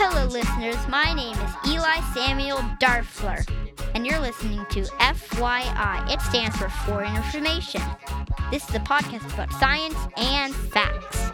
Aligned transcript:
Hello, 0.00 0.26
listeners. 0.26 0.76
My 0.86 1.12
name 1.12 1.34
is 1.34 1.72
Eli 1.72 1.98
Samuel 2.14 2.58
Darfler, 2.78 3.44
and 3.96 4.06
you're 4.06 4.20
listening 4.20 4.64
to 4.70 4.82
FYI. 5.00 6.08
It 6.08 6.20
stands 6.20 6.56
for 6.56 6.68
Foreign 6.68 7.16
Information. 7.16 7.82
This 8.52 8.62
is 8.68 8.76
a 8.76 8.78
podcast 8.78 9.34
about 9.34 9.52
science 9.54 9.96
and 10.16 10.54
facts. 10.54 11.32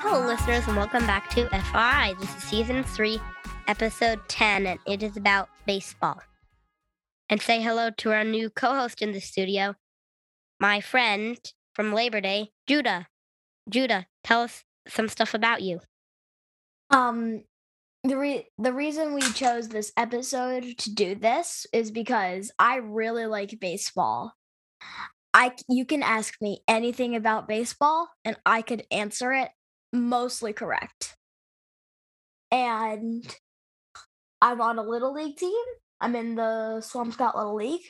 Hello, 0.00 0.26
listeners, 0.26 0.66
and 0.66 0.76
welcome 0.76 1.06
back 1.06 1.30
to 1.30 1.46
FYI. 1.46 2.18
This 2.18 2.36
is 2.36 2.42
season 2.42 2.82
three, 2.82 3.20
episode 3.66 4.20
10, 4.28 4.66
and 4.66 4.80
it 4.86 5.02
is 5.02 5.16
about 5.16 5.48
baseball. 5.66 6.20
And 7.28 7.40
say 7.40 7.62
hello 7.62 7.90
to 7.98 8.12
our 8.12 8.24
new 8.24 8.50
co 8.50 8.74
host 8.74 9.02
in 9.02 9.12
the 9.12 9.20
studio, 9.20 9.74
my 10.60 10.80
friend 10.80 11.38
from 11.74 11.92
Labor 11.92 12.20
Day, 12.20 12.50
Judah. 12.66 13.08
Judah, 13.68 14.06
tell 14.24 14.42
us 14.42 14.64
some 14.88 15.08
stuff 15.08 15.34
about 15.34 15.62
you. 15.62 15.80
Um, 16.90 17.44
the 18.04 18.16
re- 18.16 18.48
the 18.58 18.72
reason 18.72 19.14
we 19.14 19.22
chose 19.22 19.68
this 19.68 19.92
episode 19.96 20.76
to 20.78 20.94
do 20.94 21.14
this 21.14 21.66
is 21.72 21.90
because 21.90 22.50
I 22.58 22.76
really 22.76 23.26
like 23.26 23.60
baseball. 23.60 24.32
I 25.32 25.52
you 25.68 25.86
can 25.86 26.02
ask 26.02 26.34
me 26.40 26.62
anything 26.68 27.16
about 27.16 27.48
baseball 27.48 28.08
and 28.24 28.36
I 28.44 28.62
could 28.62 28.84
answer 28.90 29.32
it 29.32 29.50
mostly 29.92 30.52
correct. 30.52 31.16
And 32.50 33.24
I'm 34.42 34.60
on 34.60 34.76
a 34.76 34.82
little 34.82 35.14
league 35.14 35.36
team. 35.36 35.64
I'm 36.00 36.16
in 36.16 36.34
the 36.34 36.82
Swampscott 36.82 37.36
Little 37.36 37.54
League. 37.54 37.86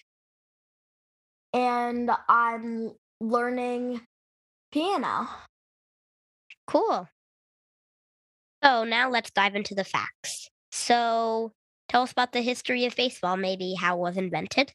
And 1.55 2.11
I'm 2.29 2.93
learning 3.21 4.03
piano. 4.71 5.29
Cool. 6.67 7.09
So 8.63 8.85
now 8.85 9.09
let's 9.11 9.31
dive 9.31 9.55
into 9.55 9.75
the 9.75 9.83
facts. 9.83 10.51
So 10.71 11.53
tell 11.89 12.03
us 12.03 12.13
about 12.13 12.33
the 12.33 12.43
history 12.43 12.85
of 12.85 12.95
baseball, 12.97 13.39
maybe 13.39 13.75
how 13.75 13.97
it 13.97 14.01
was 14.01 14.19
invented. 14.19 14.75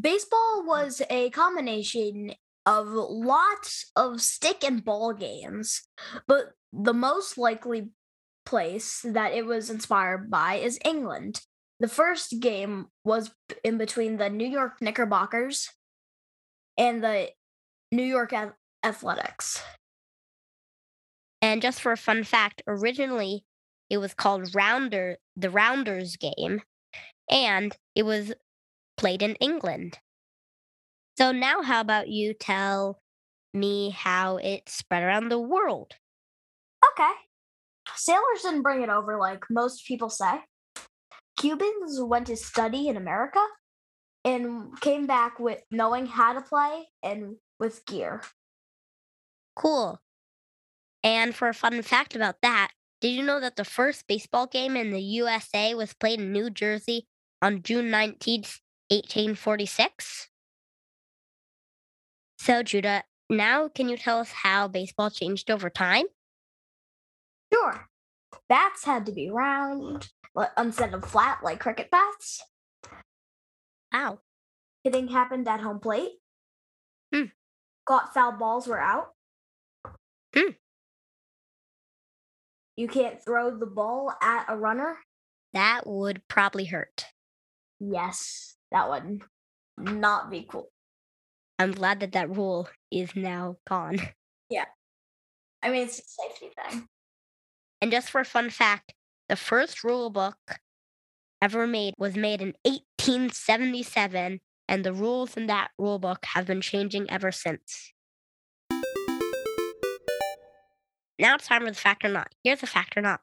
Baseball 0.00 0.64
was 0.64 1.02
a 1.10 1.30
combination 1.30 2.34
of 2.66 2.86
lots 2.86 3.90
of 3.96 4.20
stick 4.20 4.62
and 4.62 4.84
ball 4.84 5.12
games, 5.12 5.82
but 6.28 6.52
the 6.72 6.94
most 6.94 7.36
likely 7.36 7.88
place 8.44 9.04
that 9.04 9.32
it 9.32 9.46
was 9.46 9.70
inspired 9.70 10.30
by 10.30 10.54
is 10.54 10.78
England. 10.84 11.42
The 11.80 11.88
first 11.88 12.40
game 12.40 12.88
was 13.04 13.32
in 13.64 13.78
between 13.78 14.16
the 14.16 14.30
New 14.30 14.46
York 14.46 14.80
Knickerbockers 14.80 15.70
and 16.78 17.02
the 17.02 17.30
New 17.90 18.04
York 18.04 18.32
Athletics. 18.84 19.62
And 21.40 21.60
just 21.60 21.80
for 21.80 21.92
a 21.92 21.96
fun 21.96 22.24
fact, 22.24 22.62
originally 22.66 23.44
it 23.90 23.98
was 23.98 24.14
called 24.14 24.54
Rounder, 24.54 25.18
the 25.36 25.50
Rounders 25.50 26.16
game, 26.16 26.62
and 27.30 27.76
it 27.94 28.04
was 28.04 28.32
played 28.96 29.22
in 29.22 29.34
England. 29.34 29.98
So 31.18 31.32
now, 31.32 31.62
how 31.62 31.80
about 31.80 32.08
you 32.08 32.32
tell 32.32 33.00
me 33.52 33.90
how 33.90 34.38
it 34.38 34.68
spread 34.68 35.02
around 35.02 35.28
the 35.28 35.38
world? 35.38 35.94
Okay. 36.92 37.12
Sailors 37.94 38.42
didn't 38.42 38.62
bring 38.62 38.82
it 38.82 38.88
over 38.88 39.18
like 39.18 39.44
most 39.50 39.86
people 39.86 40.08
say. 40.08 40.40
Cubans 41.38 42.00
went 42.00 42.26
to 42.28 42.36
study 42.36 42.88
in 42.88 42.96
America 42.96 43.40
and 44.24 44.78
came 44.80 45.06
back 45.06 45.38
with 45.38 45.60
knowing 45.70 46.06
how 46.06 46.32
to 46.32 46.40
play 46.40 46.88
and 47.02 47.36
with 47.58 47.84
gear. 47.86 48.22
Cool. 49.56 50.00
And 51.02 51.34
for 51.34 51.48
a 51.48 51.54
fun 51.54 51.82
fact 51.82 52.14
about 52.14 52.36
that, 52.42 52.70
did 53.00 53.08
you 53.08 53.22
know 53.22 53.40
that 53.40 53.56
the 53.56 53.64
first 53.64 54.06
baseball 54.06 54.46
game 54.46 54.76
in 54.76 54.90
the 54.90 55.00
USA 55.00 55.74
was 55.74 55.94
played 55.94 56.20
in 56.20 56.32
New 56.32 56.50
Jersey 56.50 57.08
on 57.40 57.62
June 57.62 57.86
19th, 57.86 58.60
1846? 58.90 60.28
So, 62.38 62.62
Judah, 62.62 63.02
now 63.28 63.68
can 63.68 63.88
you 63.88 63.96
tell 63.96 64.20
us 64.20 64.30
how 64.30 64.68
baseball 64.68 65.10
changed 65.10 65.50
over 65.50 65.68
time? 65.68 66.04
Sure. 67.52 67.88
Bats 68.48 68.84
had 68.84 69.06
to 69.06 69.12
be 69.12 69.30
round 69.30 70.10
instead 70.56 70.94
of 70.94 71.04
flat 71.04 71.38
like 71.42 71.60
cricket 71.60 71.90
bats. 71.90 72.42
Wow. 73.92 74.20
Hitting 74.84 75.08
happened 75.08 75.46
at 75.46 75.60
home 75.60 75.80
plate. 75.80 76.12
Hmm. 77.14 77.26
Got 77.86 78.14
foul 78.14 78.32
balls 78.32 78.66
were 78.66 78.80
out. 78.80 79.08
Hmm. 80.34 80.52
You 82.76 82.88
can't 82.88 83.22
throw 83.22 83.56
the 83.56 83.66
ball 83.66 84.12
at 84.22 84.46
a 84.48 84.56
runner. 84.56 84.96
That 85.52 85.86
would 85.86 86.22
probably 86.28 86.64
hurt. 86.64 87.04
Yes, 87.78 88.56
that 88.70 88.88
would 88.88 89.20
not 89.76 90.30
be 90.30 90.46
cool. 90.48 90.70
I'm 91.58 91.72
glad 91.72 92.00
that 92.00 92.12
that 92.12 92.34
rule 92.34 92.68
is 92.90 93.14
now 93.14 93.56
gone. 93.68 94.00
Yeah. 94.48 94.64
I 95.62 95.70
mean, 95.70 95.82
it's 95.86 95.98
a 95.98 96.02
safety 96.02 96.50
thing. 96.56 96.88
And 97.82 97.90
just 97.90 98.10
for 98.10 98.20
a 98.20 98.24
fun 98.24 98.48
fact, 98.48 98.94
the 99.28 99.34
first 99.34 99.82
rule 99.82 100.08
book 100.08 100.36
ever 101.42 101.66
made 101.66 101.94
was 101.98 102.14
made 102.14 102.40
in 102.40 102.54
1877, 102.64 104.38
and 104.68 104.84
the 104.84 104.92
rules 104.92 105.36
in 105.36 105.48
that 105.48 105.72
rule 105.76 105.98
book 105.98 106.24
have 106.26 106.46
been 106.46 106.60
changing 106.60 107.10
ever 107.10 107.32
since. 107.32 107.92
Now 111.18 111.34
it's 111.34 111.48
time 111.48 111.62
for 111.62 111.70
the 111.70 111.76
fact 111.76 112.04
or 112.04 112.08
not. 112.08 112.28
Here's 112.44 112.60
the 112.60 112.68
fact 112.68 112.96
or 112.96 113.02
not. 113.02 113.20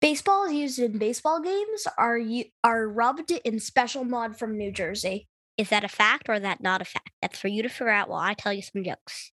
Baseballs 0.00 0.52
used 0.52 0.80
in 0.80 0.98
baseball 0.98 1.40
games 1.40 1.86
are 1.96 2.18
are 2.64 2.88
rubbed 2.88 3.30
in 3.44 3.60
special 3.60 4.02
mud 4.02 4.36
from 4.36 4.56
New 4.56 4.72
Jersey. 4.72 5.28
Is 5.56 5.68
that 5.68 5.84
a 5.84 5.88
fact 5.88 6.28
or 6.28 6.34
is 6.34 6.42
that 6.42 6.60
not 6.60 6.82
a 6.82 6.84
fact? 6.84 7.10
That's 7.22 7.38
for 7.38 7.48
you 7.48 7.62
to 7.62 7.68
figure 7.68 7.90
out 7.90 8.08
while 8.08 8.20
I 8.20 8.34
tell 8.34 8.52
you 8.52 8.62
some 8.62 8.82
jokes. 8.82 9.30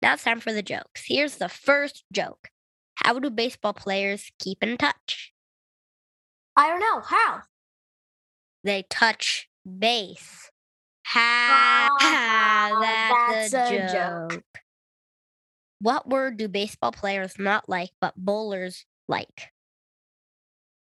Now 0.00 0.14
it's 0.14 0.24
time 0.24 0.40
for 0.40 0.52
the 0.52 0.62
jokes. 0.62 1.04
Here's 1.06 1.36
the 1.36 1.48
first 1.48 2.04
joke 2.12 2.48
How 2.96 3.18
do 3.18 3.30
baseball 3.30 3.72
players 3.72 4.30
keep 4.38 4.62
in 4.62 4.76
touch? 4.76 5.32
I 6.56 6.68
don't 6.68 6.80
know 6.80 7.00
how. 7.00 7.42
They 8.64 8.84
touch 8.90 9.48
base. 9.78 10.50
Ha 11.06 11.88
ha, 12.00 12.78
that's, 12.80 13.52
that's 13.52 13.70
a, 13.70 13.76
a 13.76 13.92
joke. 13.92 14.30
joke. 14.32 14.44
What 15.80 16.08
word 16.08 16.36
do 16.36 16.48
baseball 16.48 16.92
players 16.92 17.34
not 17.38 17.68
like 17.68 17.90
but 18.00 18.14
bowlers 18.16 18.84
like? 19.08 19.52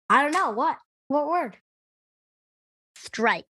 I 0.09 0.23
don't 0.23 0.31
know 0.31 0.51
what. 0.51 0.77
What 1.09 1.27
word? 1.27 1.57
Strike. 2.95 3.45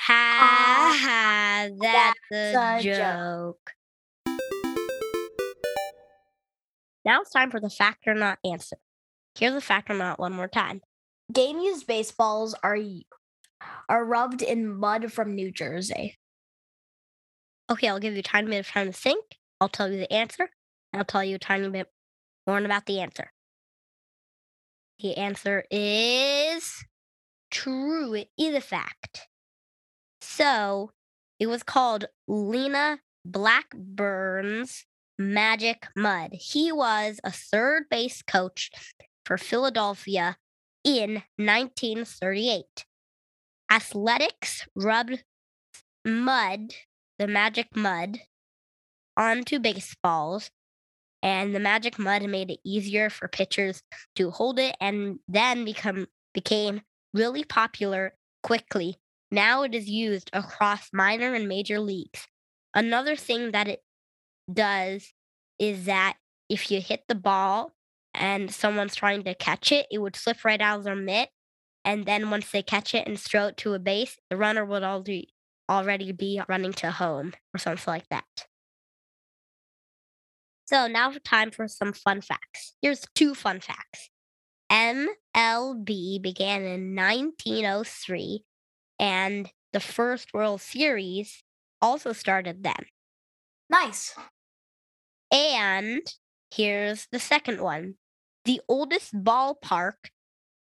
Ah, 0.00 0.04
ha 0.08 0.98
ha, 0.98 1.68
that's, 1.80 2.18
that's 2.30 2.56
a, 2.56 2.78
a 2.78 2.82
joke. 2.82 2.96
joke. 2.98 3.72
Now 7.04 7.20
it's 7.20 7.30
time 7.30 7.50
for 7.50 7.60
the 7.60 7.70
fact 7.70 8.06
or 8.06 8.14
not 8.14 8.38
answer. 8.44 8.76
Here's 9.38 9.54
the 9.54 9.60
fact 9.60 9.90
or 9.90 9.94
not 9.94 10.18
one 10.18 10.32
more 10.32 10.48
time. 10.48 10.82
Game 11.32 11.58
used 11.58 11.86
baseballs 11.86 12.54
are 12.62 12.78
are 13.88 14.04
rubbed 14.04 14.42
in 14.42 14.68
mud 14.76 15.12
from 15.12 15.34
New 15.34 15.50
Jersey. 15.50 16.18
Okay, 17.70 17.88
I'll 17.88 18.00
give 18.00 18.14
you 18.14 18.20
a 18.20 18.22
tiny 18.22 18.48
bit 18.48 18.60
of 18.60 18.68
time 18.68 18.86
to 18.88 18.92
think. 18.92 19.24
I'll 19.60 19.68
tell 19.68 19.90
you 19.90 19.98
the 19.98 20.12
answer. 20.12 20.50
and 20.92 21.00
I'll 21.00 21.04
tell 21.04 21.24
you 21.24 21.36
a 21.36 21.38
tiny 21.38 21.68
bit 21.68 21.88
more 22.46 22.58
about 22.58 22.86
the 22.86 23.00
answer. 23.00 23.32
The 25.00 25.16
answer 25.16 25.64
is 25.70 26.84
true. 27.50 28.14
It 28.14 28.28
is 28.38 28.54
a 28.54 28.60
fact. 28.60 29.28
So 30.20 30.90
it 31.38 31.46
was 31.46 31.62
called 31.62 32.06
Lena 32.28 33.00
Blackburn's 33.24 34.84
Magic 35.22 35.86
Mud. 35.94 36.30
He 36.32 36.72
was 36.72 37.20
a 37.22 37.30
third 37.30 37.84
base 37.88 38.22
coach 38.22 38.70
for 39.24 39.38
Philadelphia 39.38 40.36
in 40.84 41.22
1938. 41.36 42.64
Athletics 43.70 44.66
rubbed 44.74 45.22
mud, 46.04 46.74
the 47.18 47.28
magic 47.28 47.68
mud, 47.76 48.18
onto 49.16 49.60
baseballs, 49.60 50.50
and 51.22 51.54
the 51.54 51.60
magic 51.60 52.00
mud 52.00 52.24
made 52.24 52.50
it 52.50 52.58
easier 52.64 53.08
for 53.08 53.28
pitchers 53.28 53.82
to 54.16 54.32
hold 54.32 54.58
it 54.58 54.76
and 54.80 55.20
then 55.28 55.64
become 55.64 56.08
became 56.34 56.82
really 57.14 57.44
popular 57.44 58.14
quickly. 58.42 58.96
Now 59.30 59.62
it 59.62 59.74
is 59.74 59.88
used 59.88 60.30
across 60.32 60.88
minor 60.92 61.32
and 61.32 61.46
major 61.46 61.78
leagues. 61.78 62.26
Another 62.74 63.14
thing 63.14 63.52
that 63.52 63.68
it 63.68 63.82
does 64.50 65.12
is 65.58 65.84
that 65.86 66.16
if 66.48 66.70
you 66.70 66.80
hit 66.80 67.04
the 67.08 67.14
ball 67.14 67.72
and 68.14 68.52
someone's 68.52 68.94
trying 68.94 69.24
to 69.24 69.34
catch 69.34 69.72
it, 69.72 69.86
it 69.90 69.98
would 69.98 70.16
slip 70.16 70.44
right 70.44 70.60
out 70.60 70.78
of 70.78 70.84
their 70.84 70.96
mitt. 70.96 71.30
And 71.84 72.06
then 72.06 72.30
once 72.30 72.50
they 72.50 72.62
catch 72.62 72.94
it 72.94 73.06
and 73.06 73.18
throw 73.18 73.46
it 73.46 73.56
to 73.58 73.74
a 73.74 73.78
base, 73.78 74.18
the 74.30 74.36
runner 74.36 74.64
would 74.64 74.82
already 74.82 75.32
already 75.70 76.12
be 76.12 76.40
running 76.48 76.72
to 76.72 76.90
home 76.90 77.32
or 77.54 77.58
something 77.58 77.90
like 77.90 78.08
that. 78.10 78.24
So 80.66 80.86
now 80.86 81.12
time 81.24 81.50
for 81.50 81.68
some 81.68 81.92
fun 81.92 82.20
facts. 82.20 82.74
Here's 82.82 83.04
two 83.14 83.34
fun 83.34 83.60
facts. 83.60 84.10
MLB 84.70 86.22
began 86.22 86.62
in 86.62 86.94
1903 86.94 88.42
and 88.98 89.50
the 89.72 89.80
first 89.80 90.32
World 90.32 90.60
Series 90.60 91.42
also 91.80 92.12
started 92.12 92.62
then. 92.62 92.86
Nice. 93.72 94.14
And 95.32 96.02
here's 96.54 97.08
the 97.10 97.18
second 97.18 97.62
one. 97.62 97.94
The 98.44 98.60
oldest 98.68 99.14
ballpark 99.14 99.94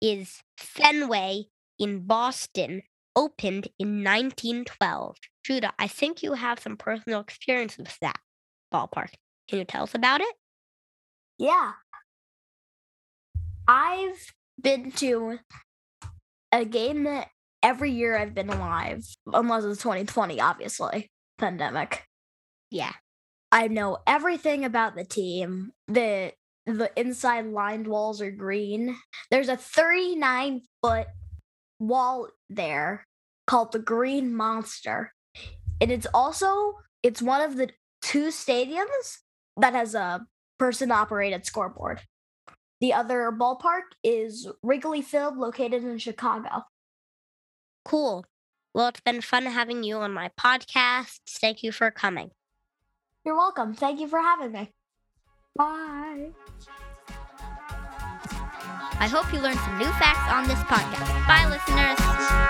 is 0.01 0.41
Fenway 0.57 1.45
in 1.77 2.07
Boston, 2.07 2.83
opened 3.15 3.67
in 3.77 4.03
1912. 4.03 5.17
Judah, 5.43 5.73
I 5.77 5.87
think 5.87 6.23
you 6.23 6.33
have 6.33 6.59
some 6.59 6.77
personal 6.77 7.19
experience 7.19 7.77
with 7.77 7.97
that 8.01 8.17
ballpark. 8.73 9.09
Can 9.49 9.59
you 9.59 9.65
tell 9.65 9.83
us 9.83 9.93
about 9.93 10.21
it? 10.21 10.33
Yeah. 11.37 11.73
I've 13.67 14.31
been 14.61 14.91
to 14.93 15.39
a 16.53 16.63
game 16.63 17.03
that 17.03 17.27
every 17.61 17.91
year 17.91 18.17
I've 18.17 18.33
been 18.33 18.49
alive, 18.49 19.03
unless 19.33 19.65
it's 19.65 19.81
2020, 19.81 20.39
obviously, 20.39 21.11
pandemic. 21.37 22.05
Yeah. 22.71 22.93
I 23.51 23.67
know 23.67 23.97
everything 24.07 24.65
about 24.65 24.95
the 24.95 25.03
team. 25.03 25.73
The 25.87 26.31
the 26.65 26.91
inside 26.95 27.47
lined 27.47 27.85
walls 27.85 28.21
are 28.21 28.31
green. 28.31 28.95
There's 29.29 29.49
a 29.49 29.57
39 29.57 30.61
foot 30.81 31.07
wall 31.79 32.29
there 32.49 33.05
called 33.47 33.71
the 33.73 33.79
Green 33.79 34.33
Monster. 34.33 35.13
And 35.81 35.91
it's 35.91 36.07
also 36.13 36.75
it's 37.03 37.21
one 37.21 37.41
of 37.41 37.57
the 37.57 37.69
two 38.01 38.27
stadiums 38.27 39.17
that 39.57 39.73
has 39.73 39.95
a 39.95 40.25
person 40.57 40.91
operated 40.91 41.45
scoreboard. 41.45 42.01
The 42.79 42.93
other 42.93 43.31
ballpark 43.31 43.93
is 44.03 44.47
Wrigley 44.63 45.01
Field 45.01 45.37
located 45.37 45.83
in 45.83 45.97
Chicago. 45.97 46.63
Cool. 47.83 48.25
Well, 48.73 48.87
it's 48.87 49.01
been 49.01 49.21
fun 49.21 49.45
having 49.45 49.83
you 49.83 49.97
on 49.97 50.13
my 50.13 50.31
podcast. 50.39 51.19
Thank 51.41 51.63
you 51.63 51.71
for 51.71 51.91
coming. 51.91 52.31
You're 53.23 53.37
welcome. 53.37 53.73
Thank 53.73 53.99
you 53.99 54.07
for 54.07 54.19
having 54.19 54.51
me. 54.51 54.71
Bye. 55.55 56.31
I 58.99 59.07
hope 59.07 59.31
you 59.33 59.39
learned 59.39 59.59
some 59.59 59.77
new 59.77 59.91
facts 59.97 60.31
on 60.31 60.47
this 60.47 60.59
podcast. 60.69 61.27
Bye, 61.27 61.47
listeners. 61.49 62.40